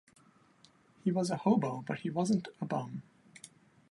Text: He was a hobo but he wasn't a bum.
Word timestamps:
He 1.03 1.11
was 1.11 1.29
a 1.29 1.35
hobo 1.37 1.83
but 1.87 1.99
he 1.99 2.09
wasn't 2.09 2.47
a 2.59 2.65
bum. 2.65 3.03